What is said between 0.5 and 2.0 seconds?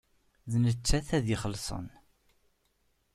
D nettat ad ixellṣen.